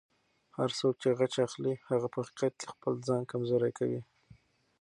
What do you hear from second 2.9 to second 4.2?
ځان کمزوری کوي.